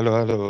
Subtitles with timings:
[0.00, 0.40] Halo, halo.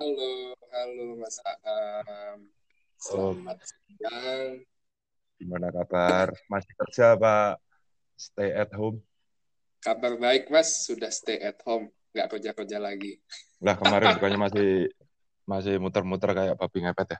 [0.00, 2.48] Halo, halo Mas Aam.
[2.96, 4.64] Selamat siang.
[5.36, 6.32] Gimana kabar?
[6.48, 7.60] Masih kerja, Pak?
[8.16, 9.04] Stay at home?
[9.84, 10.88] Kabar baik, Mas.
[10.88, 11.92] Sudah stay at home.
[12.16, 13.20] Nggak kerja-kerja lagi.
[13.60, 14.68] Lah, kemarin bukannya masih
[15.44, 17.18] masih muter-muter kayak babi ngepet ya?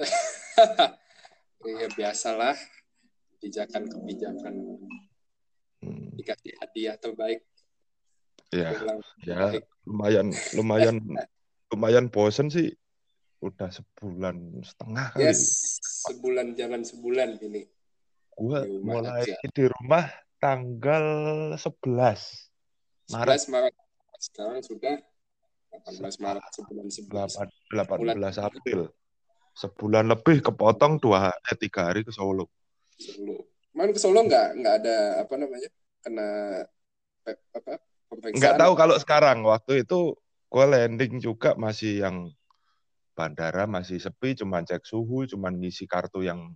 [1.68, 2.56] Iya, biasalah.
[3.36, 4.54] Kebijakan-kebijakan.
[5.84, 7.44] Hmm, Dikasih hadiah terbaik.
[8.50, 8.70] Ya,
[9.22, 10.96] ya lumayan, lumayan,
[11.70, 12.74] lumayan bosen sih.
[13.40, 15.32] Udah sebulan setengah kali.
[15.32, 17.64] Yes, sebulan jalan sebulan ini.
[18.36, 19.48] Gua Di mulai aja.
[19.48, 20.04] di rumah
[20.40, 21.04] tanggal
[21.56, 22.52] 11
[23.12, 23.74] Maret 11 Maret.
[24.20, 24.96] Sekarang sudah
[25.72, 27.28] 18 Maret, sebulan sebulan.
[27.72, 28.80] 8, 18 April.
[29.56, 32.48] Sebulan lebih kepotong dua eh, tiga hari ke Solo.
[32.96, 33.48] Solo.
[33.72, 35.68] Kemarin ke Solo nggak nggak ada apa namanya
[36.00, 36.28] kena
[37.24, 37.72] pe- apa
[38.10, 39.46] Nggak tahu kalau sekarang.
[39.46, 40.18] Waktu itu
[40.50, 42.16] gue landing juga masih yang
[43.14, 46.50] bandara masih sepi, cuman cek suhu, cuman ngisi kartu yang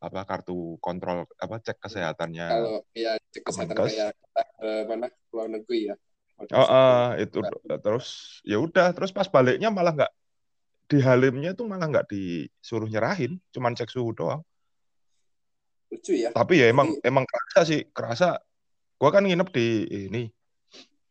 [0.00, 2.46] apa kartu kontrol apa cek kesehatannya.
[2.48, 3.92] kalau ya cek kesehatan Kemenkes.
[4.00, 4.12] kayak
[4.56, 5.96] ke mana ke luar negeri ya.
[6.56, 7.38] Oh, eh, itu
[7.84, 10.12] terus ya udah terus pas baliknya malah nggak
[10.88, 14.40] di Halimnya tuh malah nggak disuruh nyerahin, cuman cek suhu doang.
[15.92, 16.32] Lucu ya.
[16.32, 18.40] Tapi ya emang Jadi- emang kerasa sih, kerasa.
[18.96, 19.66] Gua kan nginep di
[20.08, 20.22] ini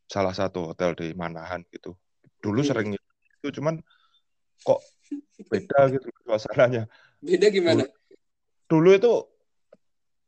[0.09, 1.93] salah satu hotel di Manahan gitu.
[2.41, 2.69] Dulu Hmm.
[2.73, 3.77] sering itu cuman
[4.65, 4.81] kok
[5.47, 6.89] beda gitu suasananya.
[7.21, 7.85] Beda gimana?
[8.65, 9.13] Dulu itu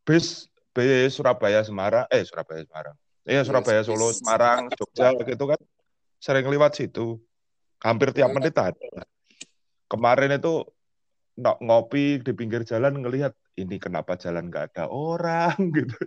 [0.05, 2.95] bis bis Surabaya Semarang, eh Surabaya Semarang.
[3.25, 5.59] Iya Surabaya bis Solo Semarang Jogja gitu kan
[6.21, 7.17] sering lewat situ.
[7.81, 8.37] Hampir tiap Oh.
[8.37, 8.77] menit ada.
[9.89, 10.63] Kemarin itu
[11.41, 15.97] ngopi di pinggir jalan ngelihat ini kenapa jalan nggak ada orang gitu.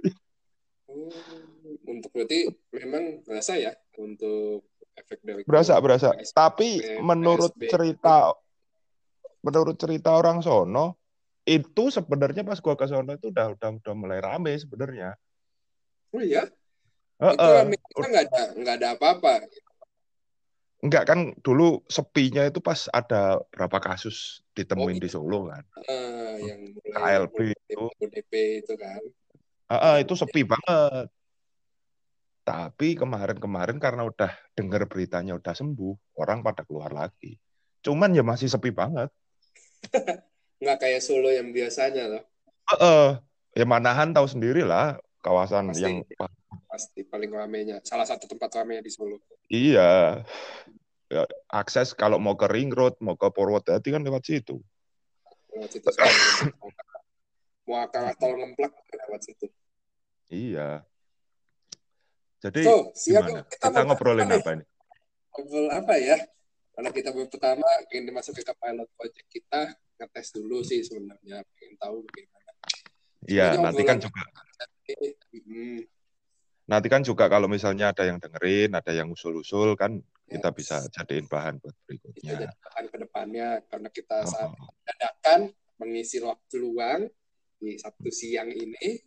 [1.95, 3.71] Untuk berarti memang berasa ya
[4.03, 4.67] untuk
[4.99, 6.11] efek dari Berasa, berasa.
[6.11, 6.35] PSBB.
[6.35, 7.71] Tapi menurut PSBB.
[7.71, 8.17] cerita
[9.45, 10.97] menurut cerita orang sono
[11.45, 15.15] itu sebenarnya pas gua ke sono itu udah udah udah mulai rame sebenarnya.
[16.11, 16.49] Oh iya,
[17.21, 17.55] itu Heeh.
[17.55, 19.35] rame kita nggak ada nggak ada apa-apa.
[20.85, 25.65] Enggak kan dulu sepinya itu pas ada berapa kasus ditemuin Oh, di Solo kan.
[25.89, 27.85] Eh, yang mulai KLB itu.
[27.89, 29.01] ODP itu kan.
[29.73, 31.09] Heeh, itu sepi banget.
[32.45, 37.41] Tapi kemarin-kemarin karena udah dengar beritanya udah sembuh, orang pada keluar lagi.
[37.81, 39.09] Cuman ya masih sepi banget.
[40.61, 42.23] Nggak kayak Solo yang biasanya loh.
[42.77, 43.09] Heeh.
[43.55, 45.81] Ya Manahan tahu sendiri lah kawasan Pasti.
[45.89, 46.05] yang
[46.69, 47.81] Pasti paling ramenya.
[47.81, 49.25] Salah satu tempat ramenya di Solo.
[49.49, 50.21] Iya.
[51.09, 54.61] Ya, akses kalau mau ke Ring Road, mau ke Purwodadi kan lewat situ.
[55.53, 55.87] Lewat situ.
[57.65, 58.77] Mau akar tol ngemplak
[59.09, 59.49] lewat situ.
[60.29, 60.85] Iya.
[62.45, 63.41] Jadi So, siap gimana?
[63.49, 64.41] kita Kita ngobrolin apa nih?
[64.45, 64.65] apa ini?
[65.33, 66.17] ngobrol apa ya?
[66.75, 69.63] Karena kita baru pertama ingin dimasukin ke pilot project kita,
[69.97, 72.51] ngetes dulu sih sebenarnya, pengen tahu bagaimana.
[73.25, 74.21] Iya, nanti kan juga
[75.33, 75.81] hmm,
[76.69, 79.97] nanti kan juga kalau misalnya ada yang dengerin, ada yang usul-usul kan
[80.29, 80.57] kita Yes.
[80.57, 82.21] bisa jadiin bahan buat berikutnya.
[82.37, 84.51] jadi bahan ke depannya karena kita Oh, saat
[84.85, 85.41] dadakan
[85.81, 87.09] mengisi waktu luang
[87.57, 89.01] di Sabtu siang ini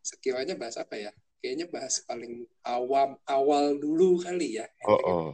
[0.00, 1.12] sekiranya bahas apa ya?
[1.40, 4.68] Kayaknya bahas paling awam awal dulu kali ya.
[4.84, 5.28] oh, oh.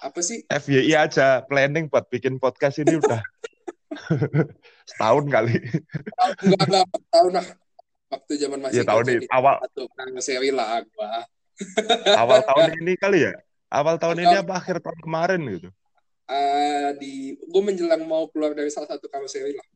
[0.00, 0.42] Apa sih?
[0.48, 3.20] FYI aja planning buat bikin podcast ini udah
[4.90, 5.60] setahun kali.
[6.42, 7.46] Enggak enggak tahu nah
[8.10, 9.82] waktu zaman masih Iya tahun ini awal satu
[10.18, 11.22] seri lah gua.
[12.16, 13.32] awal tahun ini kali ya.
[13.70, 15.70] Awal tahun ini apa akhir tahun kemarin gitu.
[16.30, 19.66] Eh, di gue menjelang mau keluar dari salah satu karoseri lah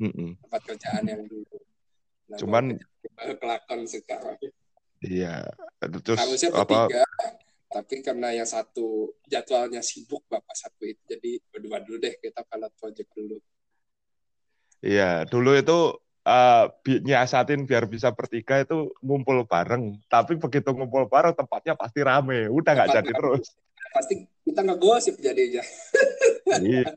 [0.00, 0.32] Mm-mm.
[0.40, 1.60] tempat kerjaan yang dulu.
[2.30, 2.78] Nah, Cuman-
[3.42, 4.38] kelakon sekarang.
[5.02, 5.50] Iya.
[5.80, 7.02] Terus Harusnya apa bertiga,
[7.72, 12.72] tapi karena yang satu jadwalnya sibuk bapak satu itu, jadi berdua dulu deh kita pilot
[12.78, 13.36] project dulu.
[14.80, 15.78] Iya, dulu itu
[16.84, 19.98] bi- nyiasatin biar bisa bertiga itu ngumpul bareng.
[20.06, 22.46] Tapi begitu ngumpul bareng tempatnya pasti rame.
[22.52, 23.16] Udah nggak jadi rame.
[23.16, 23.44] terus.
[23.90, 24.14] Pasti
[24.46, 25.64] kita ngegosip jadinya.
[26.60, 26.94] Iya.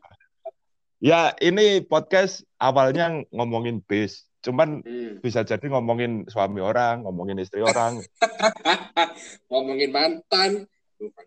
[1.03, 4.23] Ya, ini podcast awalnya ngomongin bis.
[4.43, 5.23] Cuman Hmm.
[5.23, 8.03] bisa jadi ngomongin suami orang, ngomongin istri orang.
[9.49, 10.67] Ngomongin mantan,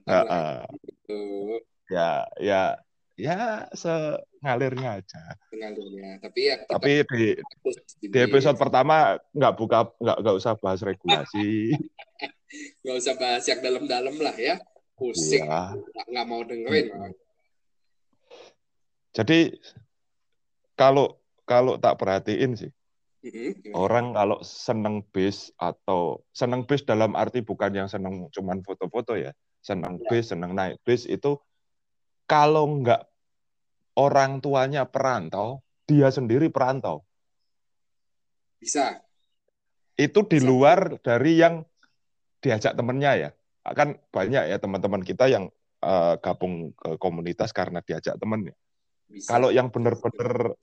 [0.07, 0.61] Ya, lagi eh,
[1.05, 1.61] tuh
[1.93, 2.63] ya, ya,
[3.13, 3.37] ya
[3.73, 5.23] sengalirnya aja.
[5.49, 6.17] pengalirnya.
[6.21, 7.27] Tapi ya Tapi di,
[8.09, 11.77] di, episode pertama nggak buka, nggak nggak usah bahas regulasi.
[12.85, 14.57] nggak usah bahas yang dalam-dalam lah ya.
[14.97, 15.77] Pusing, Iya.
[16.09, 16.89] nggak mau dengerin.
[16.89, 17.13] Mm-mm.
[19.13, 19.61] Jadi
[20.73, 22.73] kalau kalau tak perhatiin sih?
[23.75, 29.35] Orang kalau seneng bis atau seneng bis dalam arti bukan yang seneng cuman foto-foto ya,
[29.61, 30.09] senang Ya.
[30.11, 31.39] bis, senang naik bis itu
[32.27, 33.07] kalau nggak
[33.97, 37.03] orang tuanya perantau, dia sendiri perantau.
[38.61, 39.01] Bisa.
[39.97, 40.49] Itu di Bisa.
[40.49, 41.65] luar dari yang
[42.45, 43.31] diajak temennya ya.
[43.67, 45.49] Kan banyak ya teman-teman kita yang
[45.81, 48.53] eh, gabung ke komunitas karena diajak temen.
[48.53, 48.57] ya.
[49.07, 49.39] Bisa.
[49.39, 50.59] Kalau yang benar-benar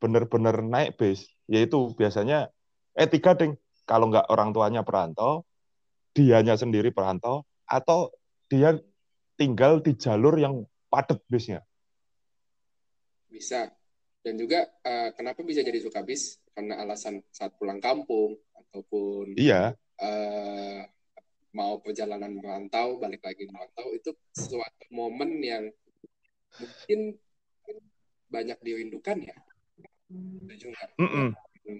[0.00, 2.48] benar-benar naik bis, yaitu biasanya
[2.96, 3.54] eh tiga ding.
[3.84, 5.44] Kalau nggak orang tuanya perantau,
[6.16, 8.10] dianya sendiri perantau, atau
[8.48, 8.78] dia
[9.38, 11.62] tinggal di jalur yang padat bisnya.
[13.30, 13.70] Bisa.
[14.20, 16.36] Dan juga eh, kenapa bisa jadi suka bis?
[16.52, 20.80] Karena alasan saat pulang kampung ataupun Iya, eh,
[21.56, 25.64] mau perjalanan merantau, balik lagi merantau itu suatu momen yang
[26.60, 27.18] mungkin
[28.30, 29.36] banyak dirindukan ya.
[30.10, 30.90] Setuju nggak?
[30.98, 31.28] mm-mm.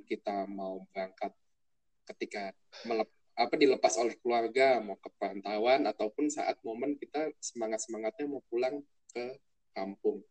[0.06, 1.34] Kita mau berangkat
[2.14, 2.54] ketika
[2.86, 8.42] melep, apa dilepas oleh keluarga, mau ke perantauan ataupun saat momen kita semangat semangatnya mau
[8.46, 9.34] pulang ke
[9.74, 10.22] kampung.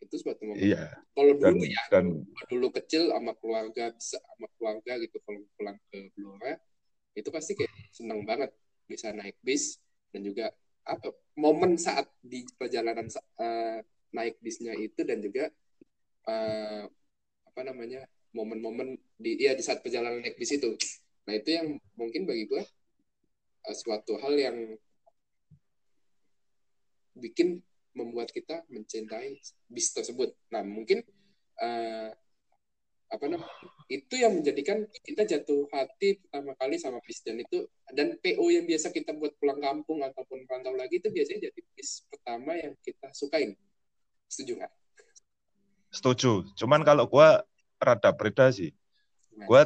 [0.00, 0.64] Itu suatu momen.
[0.64, 0.88] iya.
[1.12, 2.06] Kalau Dan dulu ya, dan
[2.48, 6.54] dulu kecil sama keluarga bisa sama keluarga gitu kalau pulang ke Blora
[7.14, 8.50] itu pasti kayak seneng banget
[8.90, 9.78] bisa naik bis
[10.10, 10.50] dan juga
[10.84, 13.08] apa momen saat di perjalanan
[13.40, 13.78] eh,
[14.12, 15.48] naik bisnya itu dan juga
[16.28, 16.84] eh,
[17.54, 18.02] apa namanya
[18.34, 20.74] momen-momen di ya di saat perjalanan naik bis itu.
[21.30, 22.66] Nah itu yang mungkin bagi gue
[23.70, 24.58] eh, suatu hal yang
[27.14, 27.62] bikin
[27.94, 29.38] membuat kita mencintai
[29.70, 30.34] bis tersebut.
[30.50, 31.06] Nah mungkin
[31.62, 32.10] eh,
[33.06, 33.54] apa namanya
[33.86, 37.22] itu yang menjadikan kita jatuh hati pertama kali sama bis.
[37.22, 41.54] Dan itu dan PO yang biasa kita buat pulang kampung ataupun rantau lagi itu biasanya
[41.54, 43.54] jadi bis pertama yang kita sukain.
[44.26, 44.83] Setuju nggak?
[45.94, 46.42] Setuju.
[46.58, 47.46] Cuman kalau gua
[47.78, 48.74] rada beda sih.
[49.30, 49.46] Gimana?
[49.46, 49.62] Gua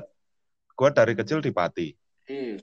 [0.76, 1.88] gua dari kecil di Pati.
[2.28, 2.60] Hmm,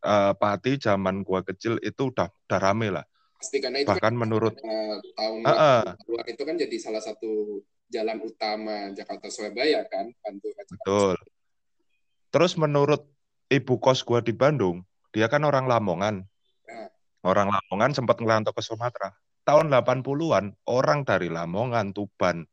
[0.00, 3.04] Eh, Pati zaman gua kecil itu udah udah rame lah.
[3.40, 7.64] pasti karena itu Bahkan kan, menurut eh, tahun Heeh, 80-an itu kan jadi salah satu
[7.88, 11.16] jalan utama Jakarta Surabaya kan Jakarta betul.
[12.32, 13.08] Terus menurut
[13.48, 16.24] ibu kos gua di Bandung, dia kan orang Lamongan.
[16.68, 16.92] Ya.
[17.24, 19.16] Orang Lamongan sempat ngerantau ke Sumatera.
[19.44, 22.44] Tahun 80-an, orang dari Lamongan, Tuban,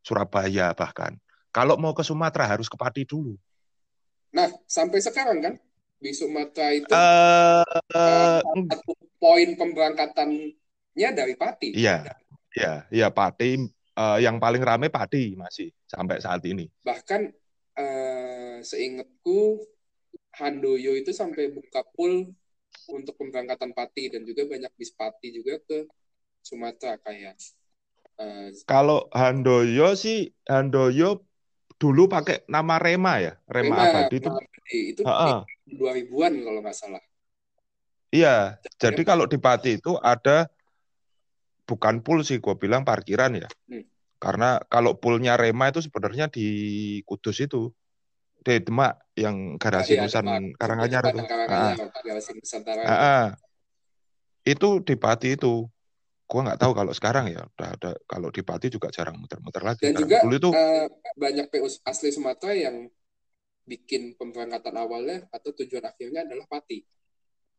[0.00, 1.18] Surabaya bahkan.
[1.50, 3.34] Kalau mau ke Sumatera harus ke Pati dulu.
[4.36, 5.54] Nah sampai sekarang kan
[5.96, 7.64] di Sumatera itu eh,
[7.96, 12.04] eh, satu poin pemberangkatannya dari Pati iya,
[12.52, 13.64] iya, iya Pati.
[13.96, 16.68] eh, yang paling rame Pati masih sampai saat ini.
[16.84, 17.32] bahkan
[17.80, 19.64] eh, seingatku
[20.36, 22.28] Handoyo itu sampai buka pool
[22.92, 25.88] untuk pemberangkatan Pati dan juga banyak bis Pati juga ke
[26.46, 27.34] Sumatera kayak
[28.22, 31.26] eh, Kalau Handoyo sih, Handoyo
[31.82, 34.30] dulu pakai nama Rema ya, Rema Rema, Abadi itu.
[34.30, 34.78] Abadi.
[34.94, 35.38] itu Heeh.
[35.66, 37.02] 2000-an kalau nggak salah.
[38.14, 40.46] Iya, jadi kalau di Pati itu ada
[41.66, 43.50] bukan pool sih, gue bilang parkiran ya.
[43.66, 43.82] Hmm.
[44.22, 46.46] Karena kalau poolnya Rema itu sebenarnya di
[47.02, 47.74] Kudus itu,
[48.46, 50.54] di Demak yang garasi Iya, Nusan.
[50.54, 51.20] Karanganyar itu.
[51.50, 52.80] Ah, Garasi Nusantara.
[52.86, 53.24] ah, ah.
[54.46, 55.66] Itu di Pati itu.
[56.26, 57.90] Gua nggak tahu kalau sekarang ya, udah ada.
[58.02, 59.86] Kalau di Pati juga jarang muter-muter lagi.
[59.86, 62.90] Dan juga dulu itu eh, banyak PU asli Sumatera yang
[63.62, 66.82] bikin pemberangkatan awalnya atau tujuan akhirnya adalah Pati.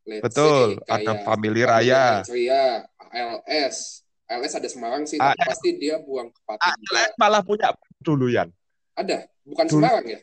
[0.04, 2.20] Let's betul say ada Family Raya.
[2.24, 4.04] Raya, ALS.
[4.28, 5.48] ALS ada Semarang sih, tapi ALS.
[5.48, 6.60] pasti dia buang ke Pati.
[6.60, 7.72] ALS malah punya
[8.04, 8.52] dulu Yan.
[8.92, 10.20] Ada, bukan Dulu- Semarang ya?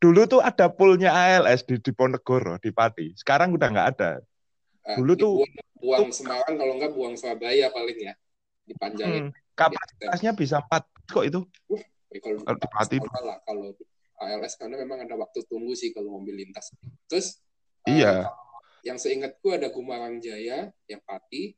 [0.00, 3.12] Dulu tuh ada poolnya ALS di Diponegoro di Pati.
[3.12, 4.10] Sekarang udah nggak ada.
[4.88, 5.44] Eh, Dulu ini tuh-
[5.80, 8.14] buang, Semarang kalau nggak buang Surabaya paling ya
[8.68, 9.24] dipanjangin.
[9.28, 11.40] Hmm, kapasitasnya bisa empat kok itu.
[12.10, 13.74] Ya, kalau di Pati sama lah kalau
[14.20, 16.70] ALS karena memang ada waktu tunggu sih kalau mobil lintas.
[17.08, 17.40] Terus
[17.88, 18.28] Iya.
[18.84, 21.56] yang seingatku ada Gumarang Jaya yang Pati.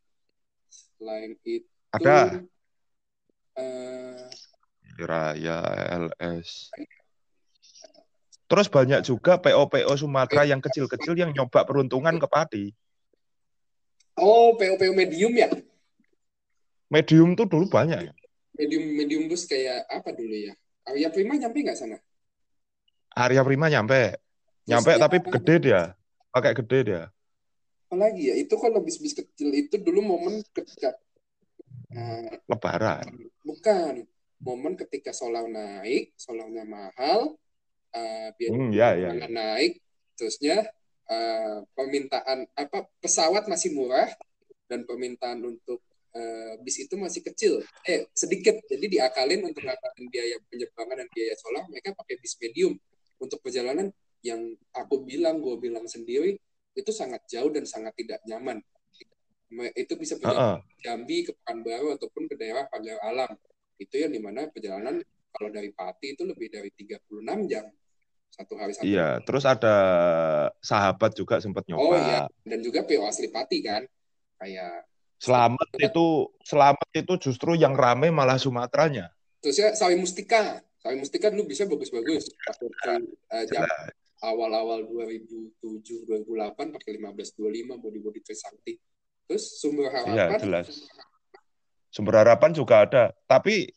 [0.73, 2.41] Selain itu Ada
[3.59, 4.17] eh,
[4.97, 6.73] Raya ALS.
[8.49, 12.65] Terus banyak juga PO-PO Sumatera yang kecil-kecil yang nyoba peruntungan ke Pati.
[14.19, 15.49] Oh PO-PO medium ya?
[16.93, 18.13] Medium tuh dulu banyak ya.
[18.53, 20.53] Medium medium bus kayak apa dulu ya?
[20.85, 21.97] Arya Prima nyampe nggak sana?
[23.17, 24.19] Arya Prima nyampe.
[24.69, 25.83] Nyampe tapi gede dia.
[26.33, 27.03] Pakai gede dia.
[27.89, 28.35] Apalagi ya?
[28.37, 30.97] Itu kalau bis-bis kecil itu dulu momen ketika
[31.93, 33.09] eh, Lebaran.
[33.45, 34.05] Bukan.
[34.43, 37.39] Momen ketika solar naik, solarnya mahal,
[37.95, 39.79] eh, biaya Hmm, ya, ya, naik,
[40.19, 40.67] terusnya
[41.09, 44.11] eh, permintaan apa pesawat masih murah
[44.71, 45.83] dan permintaan untuk
[46.13, 48.61] eh, bis itu masih kecil, eh sedikit.
[48.69, 52.77] Jadi diakalin untuk ngakalin biaya penerbangan dan biaya solar, mereka pakai bis medium
[53.19, 53.89] untuk perjalanan
[54.23, 56.39] yang aku bilang, gue bilang sendiri
[56.73, 58.63] itu sangat jauh dan sangat tidak nyaman.
[59.77, 60.57] Itu bisa uh -uh.
[60.81, 63.37] Jambi ke Pekanbaru ataupun ke daerah Pagar Alam.
[63.77, 67.69] Itu yang di mana perjalanan kalau dari Pati itu lebih dari 36 jam
[68.33, 68.89] satu hari satu.
[68.89, 69.25] Iya, hari.
[69.29, 69.77] terus ada
[70.65, 71.85] sahabat juga sempat nyoba.
[71.85, 73.85] Oh iya, dan juga PO asli Pati kan,
[74.41, 74.89] kayak
[75.23, 79.15] Selamat itu selamat itu justru yang rame malah Sumateranya.
[79.39, 82.27] Terus ya Sawi Mustika, Sawi Mustika dulu bisa bagus-bagus.
[82.27, 83.63] uh, jam
[84.19, 87.39] awal-awal 2007 2008 pakai 1525
[87.79, 88.75] body-body Trisakti.
[89.31, 90.11] Terus sumber harapan.
[90.11, 90.67] Iya, jelas.
[91.95, 93.71] Sumber harapan juga ada, tapi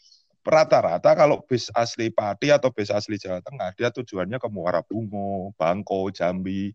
[0.45, 5.51] rata-rata kalau bis asli Pati atau bis asli Jawa Tengah dia tujuannya ke Muara Bungo,
[5.57, 6.69] Bangko, Jambi.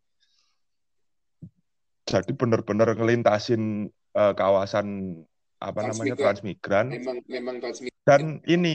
[2.10, 3.86] Jadi benar-benar ngelintasin
[4.18, 5.14] uh, kawasan
[5.62, 6.90] apa namanya transmigran.
[6.90, 8.02] Memang memang transmigran.
[8.02, 8.74] Dan ini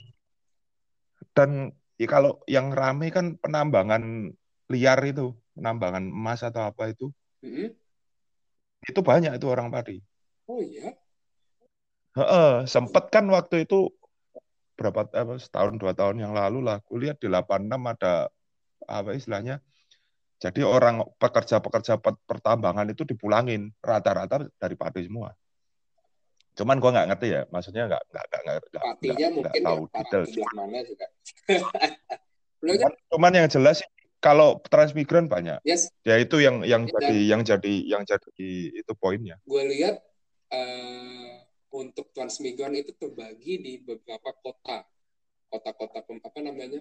[1.36, 4.32] dan ya kalau yang ramai kan penambangan
[4.72, 7.12] liar itu, penambangan emas atau apa itu.
[7.44, 7.68] Mm -hmm.
[8.88, 10.00] Itu banyak itu orang Pati.
[10.48, 10.96] Oh iya.
[12.16, 13.92] Heeh, sempet kan waktu itu
[14.76, 18.28] berapa apa, setahun dua tahun yang lalu lah kuliah di 86 ada
[18.86, 19.64] apa istilahnya
[20.36, 21.96] jadi orang pekerja-pekerja
[22.28, 25.32] pertambangan itu dipulangin rata-rata dari Pati semua.
[26.56, 30.24] Cuman gua nggak ngerti ya, maksudnya nggak nggak nggak nggak mungkin tahu detail.
[30.56, 31.06] mana juga.
[32.68, 33.78] cuman, cuman yang jelas
[34.20, 35.60] kalau transmigran banyak.
[35.64, 35.92] Yes.
[36.04, 39.40] Ya itu yang yang Dan, jadi yang jadi yang jadi itu poinnya.
[39.48, 40.04] Gue lihat
[40.52, 41.15] uh,
[41.76, 44.88] untuk transmigran itu terbagi di beberapa kota.
[45.52, 46.80] Kota-kota apa namanya?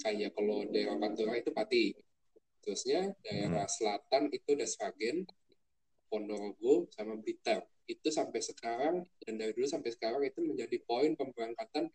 [0.00, 1.92] Kayak kalau daerah Pantura itu Pati.
[2.64, 3.72] Terusnya daerah hmm.
[3.72, 5.28] selatan itu Desragen,
[6.08, 7.64] Ponorogo, sama Blitar.
[7.84, 11.92] Itu sampai sekarang dan dari dulu sampai sekarang itu menjadi poin pemberangkatan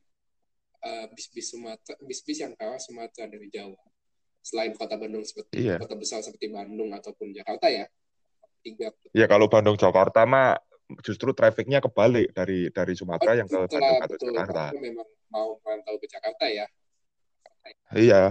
[0.86, 3.80] uh, bis-bis Sumatera, bis-bis yang ke arah Sumatera dari Jawa.
[4.46, 5.82] Selain kota Bandung seperti iya.
[5.82, 7.90] kota besar seperti Bandung ataupun Jakarta ya.
[8.62, 8.94] Tiga.
[9.14, 10.58] Ya kalau Bandung Jakarta mah
[11.01, 14.63] justru trafficnya kebalik dari dari Sumatera oh, yang ke Bandung atau Jakarta.
[14.70, 16.65] Aku memang mau merantau ke Jakarta ya.
[17.94, 18.24] Iya.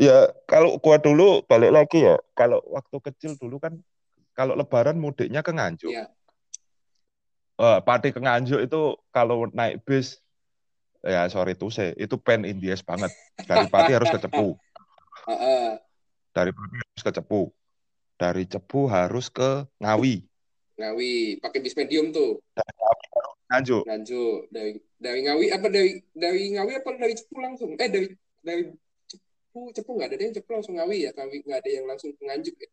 [0.00, 3.78] Ya kalau gua dulu balik lagi ya, kalau waktu kecil dulu kan
[4.32, 5.92] kalau Lebaran mudiknya ke Nganjuk.
[5.92, 6.08] Iya.
[7.60, 10.18] Uh, Pati ke Nganjuk itu kalau naik bis
[11.04, 13.12] ya sorry tuh saya itu pen Indies banget
[13.44, 14.56] dari Pati harus ke Cepu.
[16.32, 17.42] Dari Pati harus ke Cepu.
[18.16, 20.31] Dari Cepu harus ke Ngawi.
[20.82, 21.38] Ngawi.
[21.38, 22.42] Pakai bis medium tuh.
[23.52, 27.70] Nganjuk Nganjuk dari dari Ngawi apa dari dari Ngawi apa dari Cepu langsung?
[27.78, 28.08] Eh dari
[28.42, 28.62] dari
[29.06, 31.10] Cepu Cepu nggak ada yang Cepu langsung Ngawi ya.
[31.14, 32.70] Ngawi nggak ada yang langsung ke Nganjuk ya.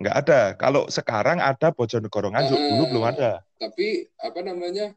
[0.00, 0.40] Nggak ada.
[0.56, 2.56] Kalau sekarang ada Bojonegoro Nganjuk.
[2.56, 3.44] Uh, dulu belum ada.
[3.60, 4.96] Tapi apa namanya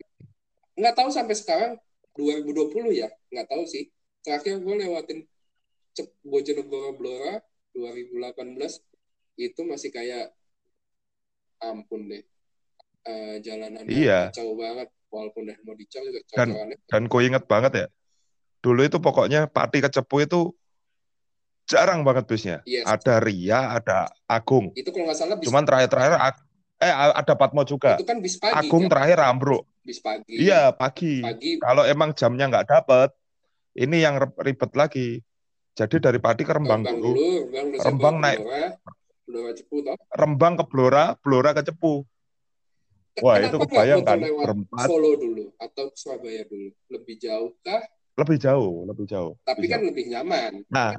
[0.79, 1.71] nggak tahu sampai sekarang
[2.15, 3.11] 2020 ya.
[3.33, 3.91] Nggak tahu sih.
[4.23, 5.19] Terakhir gue lewatin
[6.23, 7.43] Bojonegoro Blora
[7.75, 8.79] 2018
[9.41, 10.29] itu masih kayak
[11.72, 12.24] ampun deh
[13.08, 14.32] uh, jalanan iya.
[14.32, 16.50] kacau banget walaupun udah mau dicor juga dan
[16.89, 17.88] dan gue inget banget ya
[18.63, 20.41] dulu itu pokoknya Pati Kecepu itu
[21.67, 22.88] jarang banget bisnya yes.
[22.88, 26.13] ada Ria ada Agung itu kalau nggak salah bis cuman terakhir-terakhir
[26.84, 28.91] eh ada Patmo juga itu kan bis pagi Agung kan?
[28.98, 31.60] terakhir Ambro bis pagi iya pagi, pagi.
[31.60, 33.10] kalau emang jamnya nggak dapet
[33.79, 35.24] ini yang ribet lagi
[35.74, 37.82] jadi dari Pati ke Rembang, Rembang dulu, dulu.
[37.82, 38.46] Rembang, naik
[39.23, 39.95] Blora Cepu toh?
[40.11, 42.03] Rembang ke Blora, Blora ke Cepu.
[43.21, 44.87] Wah, Kenapa itu kebayang kan berempat.
[44.89, 46.73] Solo dulu atau Surabaya dulu?
[46.89, 47.85] Lebih jauh kah?
[48.17, 49.33] Lebih jauh, lebih jauh.
[49.45, 49.89] Tapi lebih kan jauh.
[49.93, 50.51] lebih nyaman.
[50.65, 50.97] Nah,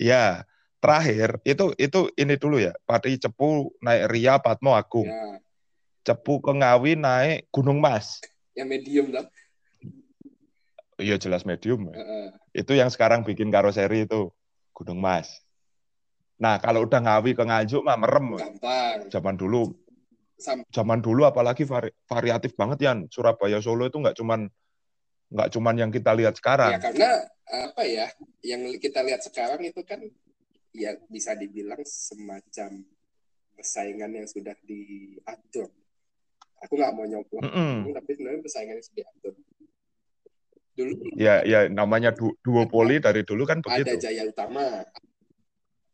[0.00, 0.48] ya
[0.80, 2.72] terakhir itu itu ini dulu ya.
[2.88, 5.12] Pati Cepu naik Ria Patmo Agung.
[5.12, 5.44] Ya.
[6.08, 8.24] Cepu ke Ngawi naik Gunung Mas.
[8.56, 9.28] Yang medium lah.
[10.96, 11.92] Iya jelas medium.
[11.92, 12.26] Uh -uh.
[12.56, 14.32] Itu yang sekarang bikin karoseri itu
[14.72, 15.44] Gunung Mas.
[16.40, 18.40] Nah, kalau udah ngawi ke Nganjuk mah merem.
[18.40, 19.12] Gampang.
[19.12, 19.76] Zaman dulu.
[20.72, 22.92] Zaman dulu apalagi vari, variatif banget ya.
[23.12, 24.48] Surabaya Solo itu nggak cuman
[25.30, 26.72] nggak cuman yang kita lihat sekarang.
[26.72, 27.10] Ya karena
[27.44, 28.08] apa ya,
[28.40, 30.00] yang kita lihat sekarang itu kan
[30.72, 32.88] ya bisa dibilang semacam
[33.52, 35.68] persaingan yang sudah diatur.
[36.64, 37.76] Aku nggak mau nyoblos, mm -mm.
[37.92, 39.34] tapi sebenarnya persaingan yang sudah diatur.
[40.70, 40.92] Dulu.
[41.20, 43.92] Ya, ya namanya du duopoli dari dulu kan begitu.
[43.92, 44.88] Ada Jaya Utama,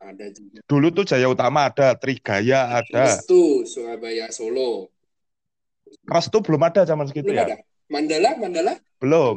[0.06, 0.62] ada juga.
[0.64, 3.02] Dulu tuh Jaya Utama ada, Trigaya ada.
[3.10, 4.90] Restu Surabaya Solo.
[6.06, 7.44] Restu belum ada zaman segitu belum ya.
[7.50, 7.56] Ada.
[7.86, 8.72] Mandala, Mandala?
[8.98, 9.36] Belum.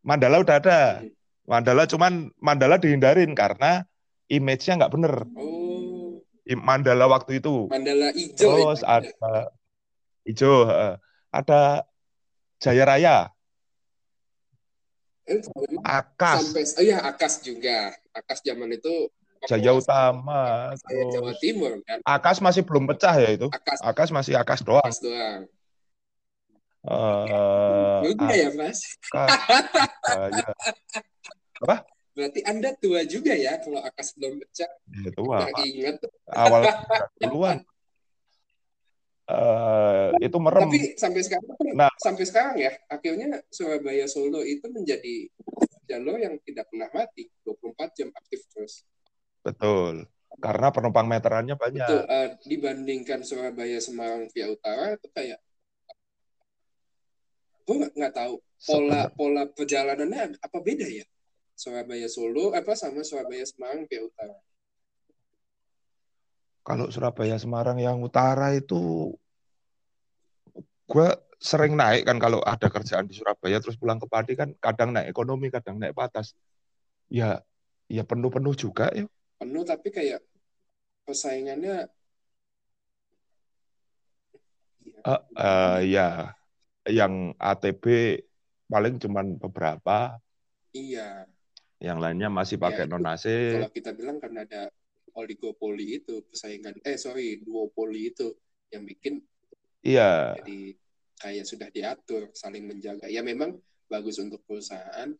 [0.00, 0.80] Mandala udah ada.
[1.00, 1.12] Hmm.
[1.48, 3.84] Mandala cuman Mandala dihindarin karena
[4.28, 5.14] image-nya nggak bener.
[5.36, 6.20] Oh.
[6.46, 7.68] Mandala waktu itu.
[7.68, 8.36] Mandala hijau.
[8.36, 9.00] Terus ya?
[9.00, 9.32] ada
[10.26, 10.54] hijau,
[11.30, 11.60] ada
[12.60, 13.16] Jaya Raya.
[15.30, 15.38] Eh,
[15.86, 16.50] Akas.
[16.50, 17.94] Sampai, oh iya Akas juga.
[18.10, 19.08] Akas zaman itu
[19.40, 21.98] Jaya Utama, Saya Jawa Timur kan.
[22.04, 23.48] Akas masih belum pecah ya itu.
[23.48, 24.84] Akas Akas masih Akas doang.
[24.84, 25.40] Akas doang.
[26.80, 28.78] Eh, Juga ya, Mas.
[29.12, 29.64] Akas,
[30.32, 30.44] Jaya.
[31.60, 31.76] Apa?
[32.10, 34.68] Berarti Anda tua juga ya kalau Akas belum pecah.
[34.92, 35.96] Nggak ingat.
[36.28, 36.62] awal
[37.20, 37.58] duluan.
[39.30, 40.66] Eh, itu merem.
[40.66, 41.86] Tapi sampai sekarang Nah.
[42.02, 45.30] sampai sekarang ya, akhirnya Surabaya Solo itu menjadi
[45.86, 48.82] jalur yang tidak pernah mati, 24 jam aktif terus.
[49.40, 50.08] Betul.
[50.40, 51.84] Karena penumpang meterannya banyak.
[51.84, 55.40] Itu eh, dibandingkan Surabaya Semarang via utara itu kayak
[57.68, 58.40] gue nggak tahu.
[58.60, 61.04] Pola pola perjalanannya apa beda ya?
[61.56, 64.36] Surabaya Solo apa sama Surabaya Semarang via utara?
[66.64, 69.12] Kalau Surabaya Semarang yang utara itu
[70.90, 71.08] gue
[71.40, 75.08] sering naik kan kalau ada kerjaan di Surabaya terus pulang ke Pati kan kadang naik
[75.08, 76.36] ekonomi kadang naik patas
[77.08, 77.40] ya
[77.88, 79.08] ya penuh-penuh juga ya
[79.40, 80.20] penuh tapi kayak
[81.08, 81.88] persaingannya.
[85.00, 86.36] Eh, eh, ya
[86.84, 87.84] yang ATB
[88.68, 90.20] paling cuman beberapa.
[90.76, 91.24] Iya.
[91.80, 94.62] Yang lainnya masih Ya, pakai itu non AC kalau kita bilang karena ada
[95.16, 96.76] oligopoli itu persaingan.
[96.84, 98.36] Eh sorry duopoli itu
[98.68, 99.24] yang bikin
[99.82, 100.36] iya.
[100.38, 100.76] jadi
[101.20, 103.08] kayak sudah diatur saling menjaga.
[103.08, 103.56] Ya memang
[103.88, 105.10] bagus untuk perusahaan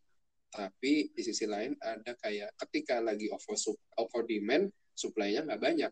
[0.51, 3.55] tapi di sisi lain ada kayak ketika lagi over
[3.95, 5.91] over demand supply-nya nggak banyak.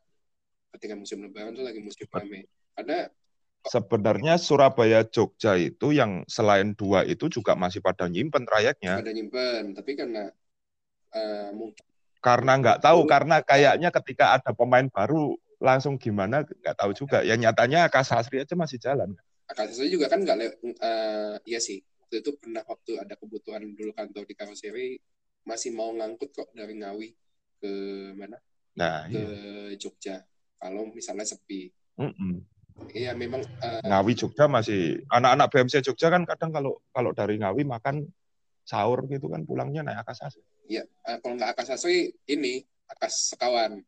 [0.75, 2.45] Ketika musim lebaran itu lagi musim rame.
[2.75, 3.07] Karena
[3.65, 9.75] sebenarnya Surabaya Jogja itu yang selain dua itu juga masih pada nyimpen trayeknya pada nyimpen
[9.75, 10.31] tapi karena
[11.11, 11.83] eh, mungkin
[12.19, 17.23] karena nggak tahu karena kayaknya ketika ada pemain baru langsung gimana nggak tahu juga.
[17.23, 19.15] Ya nyatanya Kasasri aja masih jalan.
[19.47, 24.25] Akasasi juga kan nggak eh, iya sih waktu itu pernah waktu ada kebutuhan dulu kantor
[24.25, 24.97] di karoseri
[25.45, 27.13] masih mau ngangkut kok dari Ngawi
[27.61, 27.71] ke
[28.17, 28.41] mana?
[28.73, 29.77] Nah ke iya.
[29.77, 30.25] Jogja
[30.57, 31.69] kalau misalnya sepi.
[32.97, 37.61] Iya memang eh, Ngawi Jogja masih anak-anak BMC Jogja kan kadang kalau kalau dari Ngawi
[37.61, 38.09] makan
[38.65, 43.85] sahur gitu kan pulangnya naik Akasasi ya eh, kalau nggak Akasasi ini Akas Sekawan.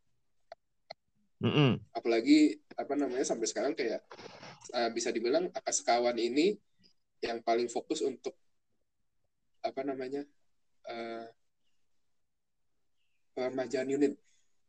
[1.41, 1.81] Mm-mm.
[1.97, 4.05] apalagi apa namanya sampai sekarang kayak
[4.77, 6.53] eh, bisa dibilang Akas Sekawan ini
[7.21, 8.33] yang paling fokus untuk
[9.61, 10.25] apa namanya
[10.89, 11.25] eh
[13.31, 14.13] peremajaan unit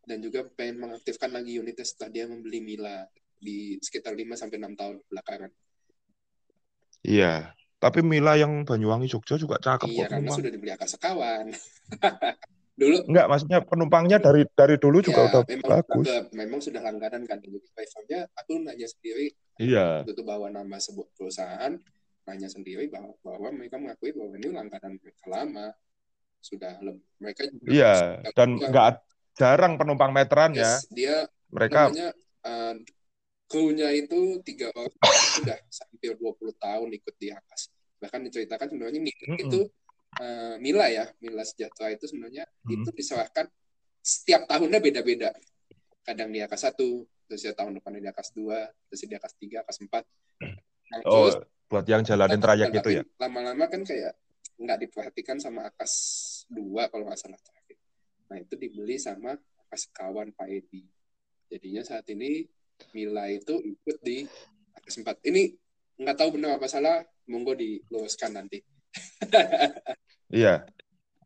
[0.07, 3.09] dan juga pengen mengaktifkan lagi unitnya setelah dia membeli Mila
[3.43, 5.51] di sekitar 5 sampai 6 tahun belakangan.
[7.03, 7.51] iya
[7.83, 11.47] tapi Mila yang Banyuwangi Jogja juga cakep Iya, kok karena penumpang sudah dibeli Akas Sekawan.
[12.79, 16.07] Dulu Enggak, maksudnya penumpangnya dari dari dulu juga ya udah memang bagus.
[16.09, 17.59] cakep, memang sudah langganan kan jadi
[18.33, 21.77] aku nanya sendiri Iya, itu bawa nama sebuah perusahaan
[22.23, 25.67] nanya sendiri bahwa, bahwa mereka mengakui bahwa ini langganan mereka lama
[26.43, 27.95] sudah leb- mereka juga iya.
[28.35, 28.67] Dan tua.
[28.71, 28.89] enggak
[29.39, 30.63] jarang penumpang meterannya.
[30.63, 32.09] Yes, dia Mereka namanya
[32.49, 32.75] uh,
[33.53, 34.97] krunya itu tiga orang
[35.37, 37.69] sudah hampir 20 tahun ikut di Akas
[38.03, 39.43] bahkan diceritakan sebenarnya Mila Mm-mm.
[39.47, 39.61] itu
[40.19, 42.79] uh, Mila ya Mila Sejahtera itu sebenarnya Mm.
[42.83, 43.47] itu diserahkan
[44.03, 45.31] setiap tahunnya beda-beda
[46.03, 49.63] kadang di Akas satu terus ya tahun depannya di Akas dua terus di Akas tiga
[49.63, 50.03] Akas empat
[50.91, 51.35] nah, oh terus
[51.73, 53.03] buat yang jalanin trayek tapi itu ya.
[53.17, 54.13] lama-lama kan kayak
[54.61, 55.93] nggak diperhatikan sama Akas
[56.53, 57.81] dua kalau nggak salah terakhir
[58.29, 59.33] nah itu dibeli sama
[59.67, 60.85] Akas kawan Pak Edi.
[61.49, 62.45] Jadinya saat ini
[62.93, 64.25] Mila itu ikut di
[64.73, 65.53] Akas 4 ini
[65.97, 68.61] nggak tahu benar apa salah monggo diluruskan nanti.
[70.29, 70.65] Iya.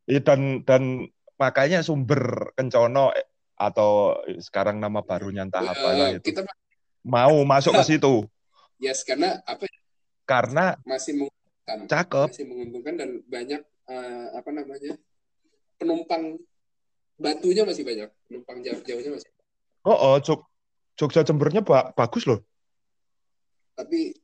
[0.06, 1.06] Ih, Dan dan
[1.38, 6.30] makanya sumber Kencono eh, atau sekarang nama barunya entah apa Eh, itu.
[6.35, 6.42] kita
[7.02, 8.14] mau masuk ke situ.
[8.76, 9.76] Yes karena apa ya,
[10.27, 12.27] karena masih menguntungkan cakep.
[12.35, 14.93] masih menguntungkan dan banyak eh, apa namanya
[15.79, 16.37] penumpang
[17.17, 19.31] batunya masih banyak penumpang jauh-jauhnya masih
[19.87, 20.43] Oh, oh Jog
[20.99, 22.43] Jogja Jembernya ba- bagus loh.
[23.77, 24.17] tapi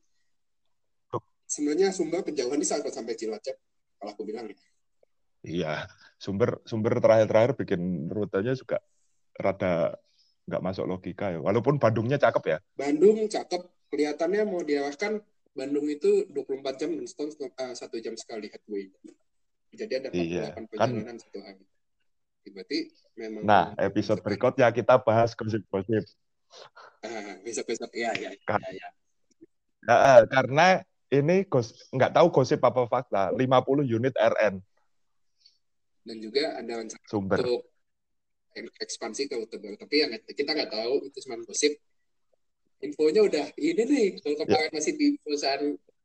[1.45, 3.53] sebenarnya sumber kejauhan ini sampai sampai Cilacap
[4.01, 4.57] kalau aku bilang ya.
[5.45, 5.75] Iya,
[6.17, 8.81] sumber sumber terakhir-terakhir bikin rutenya juga
[9.37, 10.01] rada
[10.49, 11.39] nggak masuk logika ya.
[11.45, 12.59] Walaupun Bandungnya cakep ya.
[12.75, 13.61] Bandung cakep
[13.93, 15.21] kelihatannya mau diarahkan
[15.53, 18.89] Bandung itu 24 jam non-stop eh, satu jam sekali headway
[19.73, 20.65] jadi ada 48 Iya, kan.
[20.69, 21.65] perjalanan satu hari
[22.43, 22.79] berarti
[23.15, 26.03] memang Nah, episode berikutnya kita bahas gosip-gosip.
[27.47, 28.59] Besok-besok ya ya Kan.
[28.67, 28.89] ya, ya.
[29.87, 30.67] Nah, karena
[31.13, 34.59] ini gos nggak tahu gosip apa fakta, 50 unit RN
[36.03, 37.39] dan juga ada rencana sumber.
[37.43, 37.63] untuk
[38.53, 41.73] ekspansi ke rute baru tapi yang kita nggak tahu itu cuma gosip
[42.83, 45.63] infonya udah ini nih kalau kemarin masih di perusahaan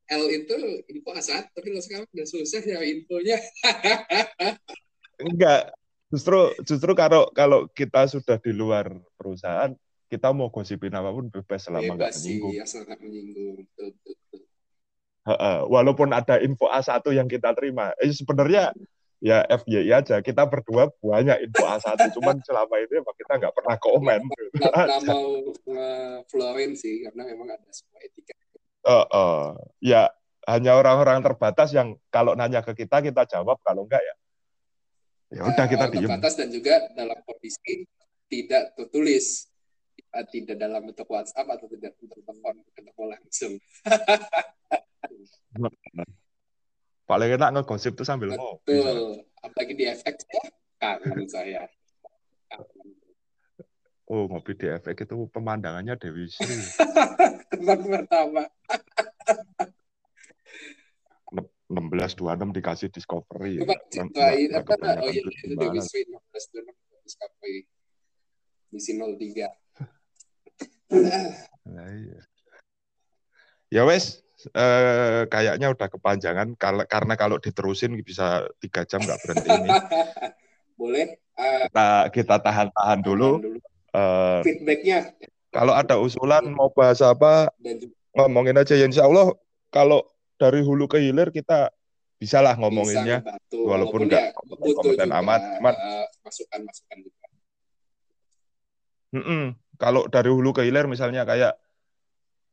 [0.07, 0.55] L itu
[0.87, 3.37] info A1 tapi kalau sekarang udah susah ya infonya
[5.17, 5.73] Enggak,
[6.13, 8.85] justru justru kalau kalau kita sudah di luar
[9.17, 9.73] perusahaan
[10.07, 12.53] kita mau gosipin apa pun bebas selama nggak menyinggung.
[12.53, 13.65] Ya, sangat menyinggung.
[13.65, 14.41] Betul, betul.
[15.67, 18.71] Walaupun ada info A1 yang kita terima, eh, sebenarnya
[19.23, 20.17] ya FYI aja.
[20.21, 24.21] Kita berdua banyak info A1, cuman selama ini emang kita nggak pernah komen.
[24.53, 28.33] Nggak pernah mau nge sih, karena memang ada sebuah etika.
[28.87, 29.43] Uh, uh,
[29.83, 30.07] ya
[30.47, 34.15] hanya orang-orang terbatas yang kalau nanya ke kita kita jawab, kalau enggak ya
[35.27, 36.07] ya udah kita diem.
[36.07, 37.83] Terbatas dan juga dalam kondisi
[38.31, 39.51] tidak tertulis
[40.31, 43.53] tidak dalam bentuk WhatsApp atau tidak bentuk telepon ketemu langsung.
[47.07, 48.33] Paling enak ngegosip tuh sambil.
[48.35, 49.23] Betul.
[49.39, 50.43] Apalagi di FX ya,
[50.81, 51.63] kangen saya.
[54.47, 56.47] Oh, ngopi di FX itu pemandangannya Dewi Sri.
[57.51, 58.47] Tebak pertama.
[61.67, 63.59] 1626 dikasih discovery.
[63.59, 64.71] Coba ceritain apa?
[65.03, 67.67] Oh iya, itu Dewi Sri 1626 discovery.
[68.71, 69.51] Misi 03.
[71.67, 72.19] Nah, iya.
[73.67, 74.23] Ya wes,
[74.55, 76.55] eh, kayaknya udah kepanjangan
[76.87, 79.71] karena kalau diterusin bisa tiga jam nggak berhenti ini.
[80.79, 81.19] Boleh.
[81.37, 83.37] Uh, kita kita tahan-tahan dulu.
[83.97, 85.17] Uh, Feedbacknya.
[85.49, 87.49] Kalau ada usulan mau bahas apa,
[88.13, 88.77] ngomongin aja.
[88.77, 89.33] Ya, insya Allah
[89.73, 90.05] kalau
[90.37, 91.73] dari hulu ke hilir kita
[92.21, 95.41] bisa lah ngomonginnya, bisa walaupun nggak ya, kompeten amat.
[95.65, 97.25] uh, masukan-masukan juga.
[99.17, 99.43] Mm -mm
[99.77, 101.53] kalau dari hulu ke hilir misalnya kayak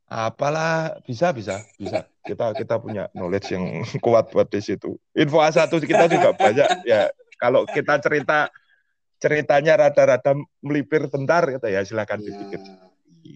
[0.05, 3.65] apalah bisa bisa bisa kita kita punya knowledge yang
[4.05, 7.09] kuat buat di situ info A1 kita juga banyak ya
[7.41, 8.53] kalau kita cerita
[9.25, 12.61] ceritanya rada-rada melipir bentar gitu ya silakan ya, dipikir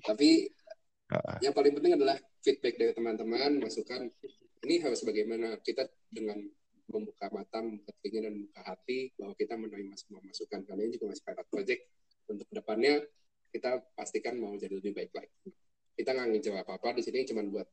[0.04, 0.52] tapi
[1.16, 1.40] uh.
[1.40, 4.12] yang paling penting adalah feedback dari teman-teman masukan
[4.64, 6.42] ini harus bagaimana kita dengan
[6.88, 11.24] membuka mata, membuka telinga dan membuka hati bahwa kita menerima semua masukan kalian juga masih
[11.24, 11.82] pilot project
[12.28, 12.94] untuk ke depannya
[13.48, 15.52] kita pastikan mau jadi lebih baik lagi.
[15.96, 17.68] Kita nggak ngejar apa-apa di sini cuma buat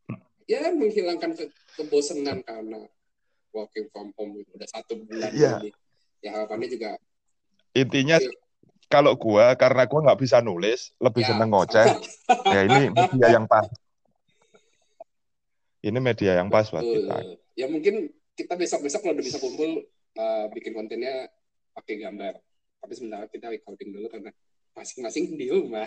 [0.46, 1.46] ya menghilangkan ke
[1.80, 2.86] kebosanan karena
[3.56, 5.60] working from home itu udah satu bulan yeah.
[5.64, 5.72] ini.
[6.20, 7.00] Ya harapannya juga
[7.76, 8.32] intinya ya,
[8.88, 11.88] kalau gua karena gua nggak bisa nulis lebih ya, seneng ngoceh
[12.56, 13.68] ya ini media yang pas.
[15.86, 17.18] Ini media yang pas buat kita.
[17.54, 19.86] Ya mungkin kita besok besok kalau udah bisa kumpul
[20.18, 21.30] uh, bikin kontennya
[21.78, 22.42] pakai gambar.
[22.82, 24.32] Tapi sebentar kita recording dulu karena
[24.74, 25.86] masing-masing di rumah.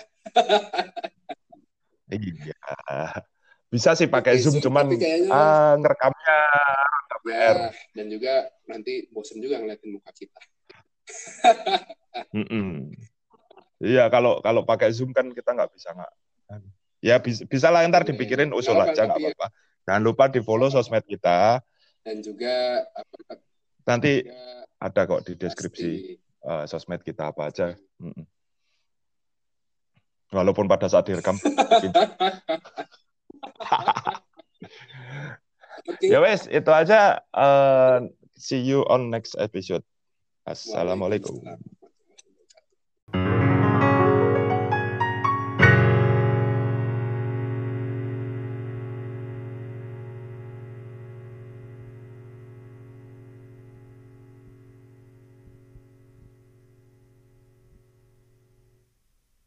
[2.14, 2.56] iya.
[3.68, 6.38] Bisa sih pakai Zoom, Zoom, cuman kayaknya, uh, ngerekamnya.
[7.28, 10.40] Ya, dan juga nanti bosen juga ngeliatin muka kita.
[12.34, 12.68] Mm -mm.
[13.78, 16.12] Iya, kalau kalau pakai Zoom kan kita nggak bisa nggak.
[16.98, 19.46] Ya bisa, bisa lah ntar dipikirin usul nah, aja nggak apa-apa.
[19.86, 21.62] Jangan lupa di follow sosmed kita.
[22.02, 23.38] Dan juga apa,
[23.86, 27.78] nanti juga ada kok di deskripsi uh, sosmed kita apa aja.
[28.02, 28.26] Mm -mm.
[30.34, 31.38] Walaupun pada saat direkam.
[35.88, 36.12] okay.
[36.12, 37.24] Ya wes, itu aja.
[37.32, 39.86] Uh, see you on next episode.
[40.48, 41.44] Assalamualaikum.